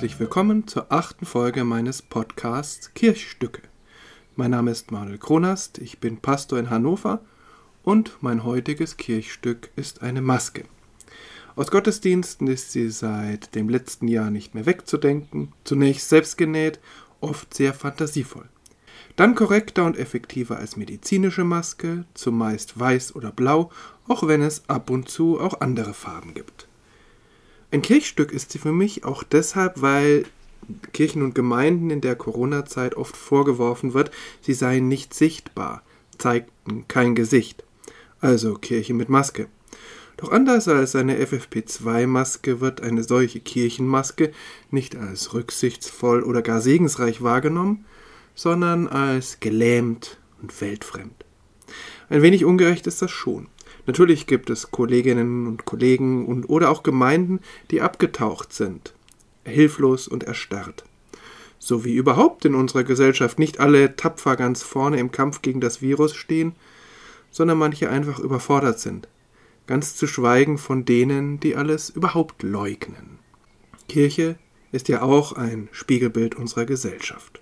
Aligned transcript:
herzlich 0.00 0.18
willkommen 0.18 0.66
zur 0.66 0.90
achten 0.90 1.26
Folge 1.26 1.62
meines 1.64 2.00
Podcasts 2.00 2.94
Kirchstücke. 2.94 3.62
Mein 4.34 4.52
Name 4.52 4.70
ist 4.70 4.90
Manuel 4.92 5.18
Kronast, 5.18 5.76
ich 5.78 5.98
bin 5.98 6.16
Pastor 6.16 6.58
in 6.58 6.70
Hannover 6.70 7.20
und 7.82 8.16
mein 8.20 8.44
heutiges 8.44 8.96
Kirchstück 8.96 9.70
ist 9.76 10.02
eine 10.02 10.22
Maske. 10.22 10.64
Aus 11.54 11.70
Gottesdiensten 11.70 12.46
ist 12.46 12.72
sie 12.72 12.88
seit 12.88 13.54
dem 13.54 13.68
letzten 13.68 14.08
Jahr 14.08 14.30
nicht 14.30 14.54
mehr 14.54 14.64
wegzudenken, 14.64 15.52
zunächst 15.64 16.08
selbst 16.08 16.38
genäht, 16.38 16.80
oft 17.20 17.52
sehr 17.52 17.74
fantasievoll. 17.74 18.48
Dann 19.16 19.34
korrekter 19.34 19.84
und 19.84 19.98
effektiver 19.98 20.56
als 20.56 20.76
medizinische 20.76 21.44
Maske, 21.44 22.06
zumeist 22.14 22.78
weiß 22.78 23.14
oder 23.14 23.32
blau, 23.32 23.70
auch 24.08 24.26
wenn 24.26 24.40
es 24.40 24.68
ab 24.70 24.88
und 24.88 25.10
zu 25.10 25.38
auch 25.38 25.60
andere 25.60 25.92
Farben 25.92 26.32
gibt. 26.32 26.69
Ein 27.72 27.82
Kirchstück 27.82 28.32
ist 28.32 28.50
sie 28.50 28.58
für 28.58 28.72
mich 28.72 29.04
auch 29.04 29.22
deshalb, 29.22 29.80
weil 29.80 30.24
Kirchen 30.92 31.22
und 31.22 31.34
Gemeinden 31.34 31.90
in 31.90 32.00
der 32.00 32.16
Corona-Zeit 32.16 32.96
oft 32.96 33.16
vorgeworfen 33.16 33.94
wird, 33.94 34.10
sie 34.40 34.54
seien 34.54 34.88
nicht 34.88 35.14
sichtbar, 35.14 35.82
zeigten 36.18 36.86
kein 36.88 37.14
Gesicht. 37.14 37.64
Also 38.20 38.54
Kirche 38.54 38.92
mit 38.92 39.08
Maske. 39.08 39.46
Doch 40.16 40.32
anders 40.32 40.68
als 40.68 40.94
eine 40.96 41.16
FFP2-Maske 41.18 42.60
wird 42.60 42.82
eine 42.82 43.02
solche 43.02 43.40
Kirchenmaske 43.40 44.32
nicht 44.70 44.96
als 44.96 45.32
rücksichtsvoll 45.32 46.22
oder 46.22 46.42
gar 46.42 46.60
segensreich 46.60 47.22
wahrgenommen, 47.22 47.86
sondern 48.34 48.86
als 48.86 49.40
gelähmt 49.40 50.18
und 50.42 50.60
weltfremd. 50.60 51.24
Ein 52.10 52.22
wenig 52.22 52.44
ungerecht 52.44 52.86
ist 52.86 53.00
das 53.00 53.10
schon. 53.10 53.46
Natürlich 53.86 54.26
gibt 54.26 54.50
es 54.50 54.70
Kolleginnen 54.70 55.46
und 55.46 55.64
Kollegen 55.64 56.26
und 56.26 56.48
oder 56.48 56.70
auch 56.70 56.82
Gemeinden, 56.82 57.40
die 57.70 57.80
abgetaucht 57.80 58.52
sind, 58.52 58.94
hilflos 59.44 60.08
und 60.08 60.24
erstarrt. 60.24 60.84
So 61.58 61.84
wie 61.84 61.94
überhaupt 61.94 62.44
in 62.44 62.54
unserer 62.54 62.84
Gesellschaft 62.84 63.38
nicht 63.38 63.60
alle 63.60 63.96
tapfer 63.96 64.36
ganz 64.36 64.62
vorne 64.62 64.98
im 64.98 65.12
Kampf 65.12 65.42
gegen 65.42 65.60
das 65.60 65.82
Virus 65.82 66.14
stehen, 66.14 66.54
sondern 67.30 67.58
manche 67.58 67.90
einfach 67.90 68.18
überfordert 68.18 68.80
sind, 68.80 69.08
ganz 69.66 69.94
zu 69.94 70.06
schweigen 70.06 70.58
von 70.58 70.84
denen, 70.84 71.38
die 71.38 71.56
alles 71.56 71.90
überhaupt 71.90 72.42
leugnen. 72.42 73.18
Kirche 73.88 74.38
ist 74.72 74.88
ja 74.88 75.02
auch 75.02 75.32
ein 75.32 75.68
Spiegelbild 75.72 76.34
unserer 76.34 76.64
Gesellschaft. 76.64 77.40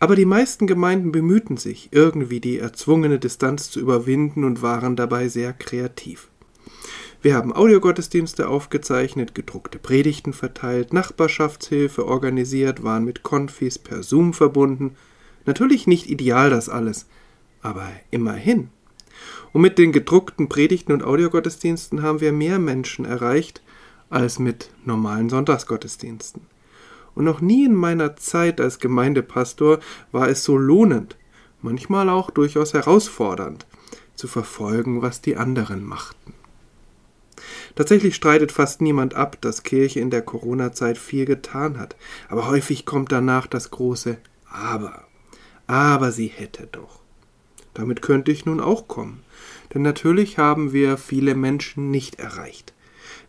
Aber 0.00 0.16
die 0.16 0.24
meisten 0.24 0.66
Gemeinden 0.66 1.12
bemühten 1.12 1.58
sich, 1.58 1.90
irgendwie 1.92 2.40
die 2.40 2.58
erzwungene 2.58 3.18
Distanz 3.18 3.70
zu 3.70 3.80
überwinden 3.80 4.44
und 4.44 4.62
waren 4.62 4.96
dabei 4.96 5.28
sehr 5.28 5.52
kreativ. 5.52 6.28
Wir 7.20 7.34
haben 7.34 7.52
Audiogottesdienste 7.52 8.48
aufgezeichnet, 8.48 9.34
gedruckte 9.34 9.78
Predigten 9.78 10.32
verteilt, 10.32 10.94
Nachbarschaftshilfe 10.94 12.06
organisiert, 12.06 12.82
waren 12.82 13.04
mit 13.04 13.22
Konfis 13.22 13.78
per 13.78 14.02
Zoom 14.02 14.32
verbunden. 14.32 14.96
Natürlich 15.44 15.86
nicht 15.86 16.08
ideal 16.08 16.48
das 16.48 16.70
alles, 16.70 17.06
aber 17.60 17.86
immerhin. 18.10 18.70
Und 19.52 19.60
mit 19.60 19.76
den 19.76 19.92
gedruckten 19.92 20.48
Predigten 20.48 20.92
und 20.92 21.02
Audiogottesdiensten 21.02 22.02
haben 22.02 22.22
wir 22.22 22.32
mehr 22.32 22.58
Menschen 22.58 23.04
erreicht 23.04 23.60
als 24.08 24.38
mit 24.38 24.70
normalen 24.86 25.28
Sonntagsgottesdiensten. 25.28 26.40
Und 27.14 27.24
noch 27.24 27.40
nie 27.40 27.64
in 27.64 27.74
meiner 27.74 28.16
Zeit 28.16 28.60
als 28.60 28.78
Gemeindepastor 28.78 29.80
war 30.12 30.28
es 30.28 30.44
so 30.44 30.56
lohnend, 30.56 31.16
manchmal 31.62 32.08
auch 32.08 32.30
durchaus 32.30 32.72
herausfordernd, 32.72 33.66
zu 34.14 34.28
verfolgen, 34.28 35.02
was 35.02 35.20
die 35.20 35.36
anderen 35.36 35.84
machten. 35.84 36.34
Tatsächlich 37.74 38.14
streitet 38.14 38.52
fast 38.52 38.80
niemand 38.80 39.14
ab, 39.14 39.38
dass 39.40 39.62
Kirche 39.62 40.00
in 40.00 40.10
der 40.10 40.22
Corona-Zeit 40.22 40.98
viel 40.98 41.24
getan 41.24 41.78
hat, 41.78 41.96
aber 42.28 42.48
häufig 42.48 42.84
kommt 42.84 43.12
danach 43.12 43.46
das 43.46 43.70
große 43.70 44.18
Aber. 44.50 45.04
Aber 45.66 46.12
sie 46.12 46.26
hätte 46.26 46.68
doch. 46.70 47.00
Damit 47.74 48.02
könnte 48.02 48.32
ich 48.32 48.44
nun 48.44 48.60
auch 48.60 48.88
kommen, 48.88 49.22
denn 49.72 49.82
natürlich 49.82 50.38
haben 50.38 50.72
wir 50.72 50.96
viele 50.96 51.34
Menschen 51.34 51.90
nicht 51.90 52.18
erreicht. 52.18 52.74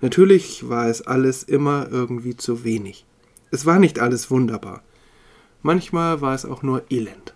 Natürlich 0.01 0.67
war 0.67 0.87
es 0.87 1.03
alles 1.03 1.43
immer 1.43 1.87
irgendwie 1.91 2.35
zu 2.35 2.63
wenig. 2.63 3.05
Es 3.51 3.65
war 3.65 3.79
nicht 3.79 3.99
alles 3.99 4.31
wunderbar. 4.31 4.81
Manchmal 5.61 6.21
war 6.21 6.33
es 6.33 6.45
auch 6.45 6.63
nur 6.63 6.83
elend. 6.89 7.35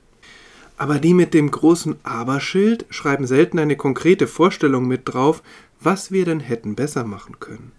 Aber 0.78 1.00
die 1.00 1.14
mit 1.14 1.34
dem 1.34 1.52
großen 1.52 1.98
Aberschild 2.04 2.86
schreiben 2.90 3.28
selten 3.28 3.60
eine 3.60 3.76
konkrete 3.76 4.28
Vorstellung 4.28 4.88
mit 4.88 5.02
drauf, 5.06 5.44
was 5.80 6.12
wir 6.12 6.26
denn 6.26 6.40
hätten 6.40 6.76
besser 6.76 7.04
machen 7.06 7.40
können. 7.40 7.72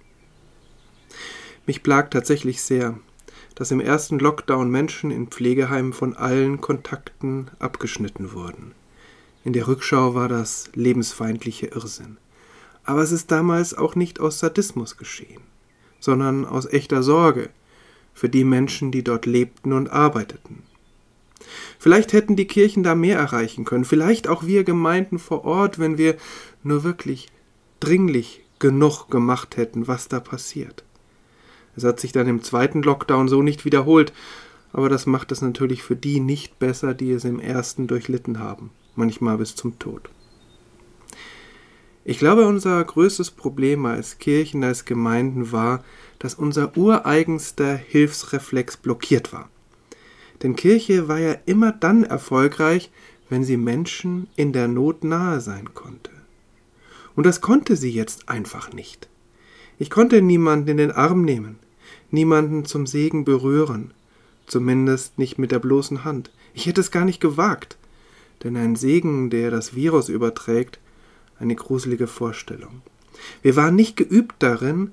Mich 1.66 1.82
plagt 1.82 2.12
tatsächlich 2.12 2.62
sehr, 2.62 2.98
dass 3.54 3.70
im 3.70 3.80
ersten 3.80 4.18
Lockdown 4.18 4.70
Menschen 4.70 5.10
in 5.10 5.28
Pflegeheimen 5.28 5.92
von 5.92 6.14
allen 6.14 6.60
Kontakten 6.60 7.50
abgeschnitten 7.58 8.32
wurden. 8.32 8.72
In 9.44 9.52
der 9.52 9.66
Rückschau 9.66 10.14
war 10.14 10.28
das 10.28 10.70
lebensfeindliche 10.74 11.66
Irrsinn. 11.66 12.18
Aber 12.84 13.02
es 13.02 13.12
ist 13.12 13.30
damals 13.30 13.74
auch 13.74 13.94
nicht 13.96 14.20
aus 14.20 14.38
Sadismus 14.38 14.96
geschehen, 14.96 15.42
sondern 15.98 16.44
aus 16.44 16.66
echter 16.66 17.02
Sorge, 17.02 17.50
für 18.16 18.30
die 18.30 18.44
Menschen, 18.44 18.90
die 18.90 19.04
dort 19.04 19.26
lebten 19.26 19.74
und 19.74 19.90
arbeiteten. 19.90 20.62
Vielleicht 21.78 22.14
hätten 22.14 22.34
die 22.34 22.46
Kirchen 22.46 22.82
da 22.82 22.94
mehr 22.94 23.18
erreichen 23.18 23.66
können, 23.66 23.84
vielleicht 23.84 24.26
auch 24.26 24.46
wir 24.46 24.64
Gemeinden 24.64 25.18
vor 25.18 25.44
Ort, 25.44 25.78
wenn 25.78 25.98
wir 25.98 26.16
nur 26.62 26.82
wirklich 26.82 27.28
dringlich 27.78 28.42
genug 28.58 29.10
gemacht 29.10 29.58
hätten, 29.58 29.86
was 29.86 30.08
da 30.08 30.18
passiert. 30.18 30.82
Es 31.76 31.84
hat 31.84 32.00
sich 32.00 32.12
dann 32.12 32.26
im 32.26 32.42
zweiten 32.42 32.80
Lockdown 32.80 33.28
so 33.28 33.42
nicht 33.42 33.66
wiederholt, 33.66 34.14
aber 34.72 34.88
das 34.88 35.04
macht 35.04 35.30
es 35.30 35.42
natürlich 35.42 35.82
für 35.82 35.94
die 35.94 36.18
nicht 36.18 36.58
besser, 36.58 36.94
die 36.94 37.12
es 37.12 37.26
im 37.26 37.38
ersten 37.38 37.86
durchlitten 37.86 38.38
haben, 38.38 38.70
manchmal 38.94 39.36
bis 39.36 39.54
zum 39.54 39.78
Tod. 39.78 40.08
Ich 42.08 42.20
glaube, 42.20 42.46
unser 42.46 42.84
größtes 42.84 43.32
Problem 43.32 43.84
als 43.84 44.18
Kirchen, 44.18 44.62
als 44.62 44.84
Gemeinden 44.84 45.50
war, 45.50 45.82
dass 46.20 46.36
unser 46.36 46.76
ureigenster 46.76 47.74
Hilfsreflex 47.74 48.76
blockiert 48.76 49.32
war. 49.32 49.50
Denn 50.40 50.54
Kirche 50.54 51.08
war 51.08 51.18
ja 51.18 51.34
immer 51.46 51.72
dann 51.72 52.04
erfolgreich, 52.04 52.92
wenn 53.28 53.42
sie 53.42 53.56
Menschen 53.56 54.28
in 54.36 54.52
der 54.52 54.68
Not 54.68 55.02
nahe 55.02 55.40
sein 55.40 55.74
konnte. 55.74 56.12
Und 57.16 57.26
das 57.26 57.40
konnte 57.40 57.74
sie 57.74 57.90
jetzt 57.90 58.28
einfach 58.28 58.72
nicht. 58.72 59.08
Ich 59.76 59.90
konnte 59.90 60.22
niemanden 60.22 60.68
in 60.68 60.76
den 60.76 60.92
Arm 60.92 61.24
nehmen, 61.24 61.58
niemanden 62.12 62.66
zum 62.66 62.86
Segen 62.86 63.24
berühren, 63.24 63.92
zumindest 64.46 65.18
nicht 65.18 65.38
mit 65.38 65.50
der 65.50 65.58
bloßen 65.58 66.04
Hand. 66.04 66.30
Ich 66.54 66.66
hätte 66.66 66.82
es 66.82 66.92
gar 66.92 67.04
nicht 67.04 67.20
gewagt, 67.20 67.76
denn 68.44 68.56
ein 68.56 68.76
Segen, 68.76 69.28
der 69.28 69.50
das 69.50 69.74
Virus 69.74 70.08
überträgt, 70.08 70.78
eine 71.38 71.54
gruselige 71.54 72.06
Vorstellung. 72.06 72.82
Wir 73.42 73.56
waren 73.56 73.74
nicht 73.74 73.96
geübt 73.96 74.36
darin, 74.38 74.92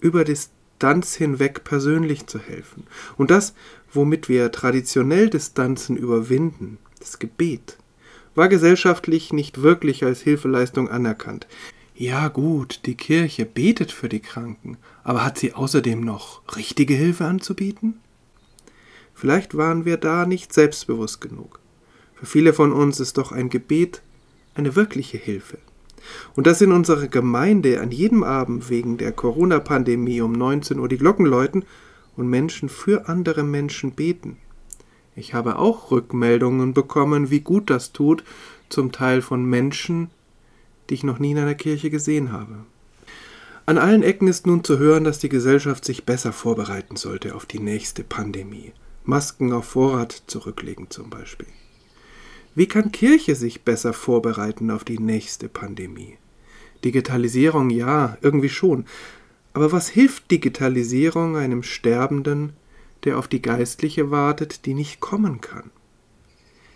über 0.00 0.24
Distanz 0.24 1.14
hinweg 1.14 1.64
persönlich 1.64 2.26
zu 2.26 2.38
helfen. 2.38 2.84
Und 3.16 3.30
das, 3.30 3.54
womit 3.92 4.28
wir 4.28 4.50
traditionell 4.52 5.30
Distanzen 5.30 5.96
überwinden, 5.96 6.78
das 6.98 7.18
Gebet, 7.18 7.78
war 8.34 8.48
gesellschaftlich 8.48 9.32
nicht 9.32 9.62
wirklich 9.62 10.04
als 10.04 10.20
Hilfeleistung 10.20 10.88
anerkannt. 10.88 11.46
Ja 11.94 12.28
gut, 12.28 12.80
die 12.86 12.94
Kirche 12.94 13.44
betet 13.44 13.92
für 13.92 14.08
die 14.08 14.20
Kranken, 14.20 14.78
aber 15.04 15.24
hat 15.24 15.38
sie 15.38 15.52
außerdem 15.52 16.00
noch 16.00 16.42
richtige 16.56 16.94
Hilfe 16.94 17.26
anzubieten? 17.26 18.00
Vielleicht 19.14 19.56
waren 19.56 19.84
wir 19.84 19.98
da 19.98 20.26
nicht 20.26 20.52
selbstbewusst 20.52 21.20
genug. 21.20 21.60
Für 22.14 22.26
viele 22.26 22.54
von 22.54 22.72
uns 22.72 22.98
ist 22.98 23.18
doch 23.18 23.30
ein 23.30 23.50
Gebet 23.50 24.02
eine 24.54 24.74
wirkliche 24.74 25.18
Hilfe. 25.18 25.58
Und 26.34 26.46
dass 26.46 26.60
in 26.60 26.72
unserer 26.72 27.08
Gemeinde 27.08 27.80
an 27.80 27.90
jedem 27.90 28.22
Abend 28.22 28.70
wegen 28.70 28.96
der 28.98 29.12
Corona-Pandemie 29.12 30.20
um 30.20 30.32
19 30.32 30.78
Uhr 30.78 30.88
die 30.88 30.98
Glocken 30.98 31.26
läuten 31.26 31.64
und 32.16 32.28
Menschen 32.28 32.68
für 32.68 33.08
andere 33.08 33.42
Menschen 33.42 33.92
beten. 33.92 34.38
Ich 35.14 35.34
habe 35.34 35.58
auch 35.58 35.90
Rückmeldungen 35.90 36.72
bekommen, 36.72 37.30
wie 37.30 37.40
gut 37.40 37.68
das 37.68 37.92
tut, 37.92 38.24
zum 38.68 38.92
Teil 38.92 39.20
von 39.20 39.44
Menschen, 39.44 40.10
die 40.88 40.94
ich 40.94 41.04
noch 41.04 41.18
nie 41.18 41.32
in 41.32 41.38
einer 41.38 41.54
Kirche 41.54 41.90
gesehen 41.90 42.32
habe. 42.32 42.64
An 43.64 43.78
allen 43.78 44.02
Ecken 44.02 44.26
ist 44.26 44.46
nun 44.46 44.64
zu 44.64 44.78
hören, 44.78 45.04
dass 45.04 45.18
die 45.18 45.28
Gesellschaft 45.28 45.84
sich 45.84 46.04
besser 46.04 46.32
vorbereiten 46.32 46.96
sollte 46.96 47.34
auf 47.34 47.46
die 47.46 47.60
nächste 47.60 48.02
Pandemie. 48.02 48.72
Masken 49.04 49.52
auf 49.52 49.66
Vorrat 49.66 50.24
zurücklegen 50.26 50.90
zum 50.90 51.10
Beispiel. 51.10 51.46
Wie 52.54 52.66
kann 52.66 52.92
Kirche 52.92 53.34
sich 53.34 53.62
besser 53.62 53.94
vorbereiten 53.94 54.70
auf 54.70 54.84
die 54.84 54.98
nächste 54.98 55.48
Pandemie? 55.48 56.18
Digitalisierung 56.84 57.70
ja, 57.70 58.18
irgendwie 58.20 58.50
schon. 58.50 58.84
Aber 59.54 59.72
was 59.72 59.88
hilft 59.88 60.30
Digitalisierung 60.30 61.36
einem 61.36 61.62
Sterbenden, 61.62 62.52
der 63.04 63.18
auf 63.18 63.26
die 63.26 63.40
Geistliche 63.40 64.10
wartet, 64.10 64.66
die 64.66 64.74
nicht 64.74 65.00
kommen 65.00 65.40
kann? 65.40 65.70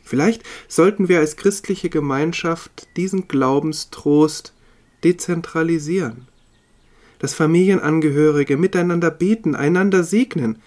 Vielleicht 0.03 0.45
sollten 0.67 1.09
wir 1.09 1.19
als 1.19 1.37
christliche 1.37 1.91
Gemeinschaft 1.91 2.89
diesen 2.97 3.29
Glaubenstrost 3.29 4.55
dezentralisieren. 5.05 6.27
Dass 7.19 7.35
Familienangehörige 7.35 8.57
miteinander 8.57 9.11
beten, 9.11 9.55
einander 9.55 10.05
segnen, 10.05 10.63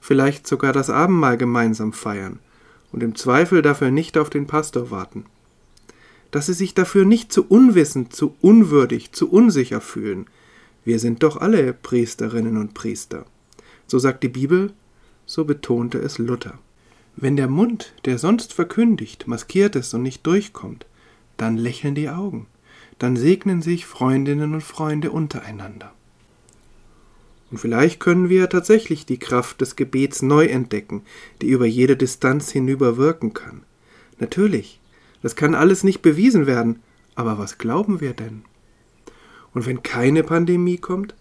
vielleicht 0.00 0.46
sogar 0.46 0.72
das 0.72 0.88
Abendmahl 0.88 1.36
gemeinsam 1.36 1.92
feiern 1.92 2.38
und 2.94 3.02
im 3.02 3.16
Zweifel 3.16 3.60
dafür 3.60 3.90
nicht 3.90 4.16
auf 4.16 4.30
den 4.30 4.46
Pastor 4.46 4.92
warten. 4.92 5.24
Dass 6.30 6.46
sie 6.46 6.52
sich 6.52 6.74
dafür 6.74 7.04
nicht 7.04 7.32
zu 7.32 7.44
unwissend, 7.44 8.14
zu 8.14 8.36
unwürdig, 8.40 9.10
zu 9.10 9.28
unsicher 9.28 9.80
fühlen. 9.80 10.26
Wir 10.84 11.00
sind 11.00 11.24
doch 11.24 11.36
alle 11.36 11.72
Priesterinnen 11.72 12.56
und 12.56 12.72
Priester. 12.72 13.26
So 13.88 13.98
sagt 13.98 14.22
die 14.22 14.28
Bibel, 14.28 14.72
so 15.26 15.44
betonte 15.44 15.98
es 15.98 16.18
Luther. 16.18 16.58
Wenn 17.16 17.36
der 17.36 17.48
Mund, 17.48 17.94
der 18.04 18.18
sonst 18.18 18.52
verkündigt, 18.52 19.26
maskiert 19.26 19.74
ist 19.74 19.92
und 19.92 20.02
nicht 20.02 20.24
durchkommt, 20.24 20.86
dann 21.36 21.56
lächeln 21.56 21.96
die 21.96 22.10
Augen, 22.10 22.46
dann 23.00 23.16
segnen 23.16 23.60
sich 23.60 23.86
Freundinnen 23.86 24.54
und 24.54 24.62
Freunde 24.62 25.10
untereinander. 25.10 25.92
Und 27.50 27.58
vielleicht 27.58 28.00
können 28.00 28.28
wir 28.28 28.48
tatsächlich 28.48 29.06
die 29.06 29.18
Kraft 29.18 29.60
des 29.60 29.76
Gebets 29.76 30.22
neu 30.22 30.46
entdecken, 30.46 31.02
die 31.40 31.48
über 31.48 31.66
jede 31.66 31.96
Distanz 31.96 32.50
hinüber 32.50 32.96
wirken 32.96 33.34
kann. 33.34 33.62
Natürlich, 34.18 34.80
das 35.22 35.36
kann 35.36 35.54
alles 35.54 35.84
nicht 35.84 36.02
bewiesen 36.02 36.46
werden, 36.46 36.80
aber 37.14 37.38
was 37.38 37.58
glauben 37.58 38.00
wir 38.00 38.12
denn? 38.12 38.42
Und 39.52 39.66
wenn 39.66 39.82
keine 39.82 40.22
Pandemie 40.24 40.78
kommt, 40.78 41.14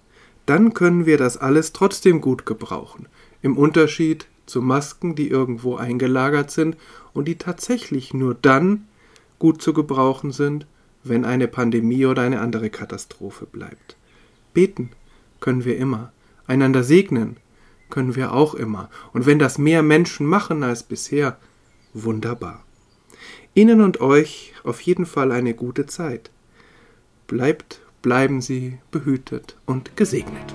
dann 0.46 0.74
können 0.74 1.06
wir 1.06 1.18
das 1.18 1.38
alles 1.38 1.72
trotzdem 1.72 2.20
gut 2.20 2.46
gebrauchen, 2.46 3.08
im 3.42 3.58
Unterschied 3.58 4.28
zu 4.46 4.62
Masken, 4.62 5.16
die 5.16 5.30
irgendwo 5.30 5.76
eingelagert 5.76 6.52
sind 6.52 6.76
und 7.14 7.28
die 7.28 7.38
tatsächlich 7.38 8.14
nur 8.14 8.36
dann 8.36 8.88
gut 9.40 9.62
zu 9.62 9.74
gebrauchen 9.74 10.32
sind, 10.32 10.66
wenn 11.04 11.26
eine 11.26 11.48
Pandemie 11.48 12.06
oder 12.06 12.22
eine 12.24 12.40
andere 12.40 12.70
Katastrophe 12.70 13.46
bleibt. 13.46 13.96
Beten 14.54 14.90
können 15.44 15.66
wir 15.66 15.76
immer, 15.76 16.14
einander 16.48 16.86
segnen 16.86 17.36
können 17.90 18.16
wir 18.16 18.32
auch 18.32 18.56
immer, 18.56 18.90
und 19.12 19.26
wenn 19.26 19.40
das 19.40 19.58
mehr 19.58 19.84
Menschen 19.84 20.26
machen 20.26 20.64
als 20.64 20.84
bisher, 20.84 21.38
wunderbar. 21.94 22.64
Ihnen 23.54 23.82
und 23.82 24.00
euch 24.00 24.54
auf 24.64 24.80
jeden 24.80 25.06
Fall 25.06 25.34
eine 25.34 25.54
gute 25.54 25.86
Zeit. 25.86 26.32
Bleibt, 27.28 27.82
bleiben 28.02 28.40
Sie 28.40 28.80
behütet 28.90 29.58
und 29.66 29.98
gesegnet. 29.98 30.54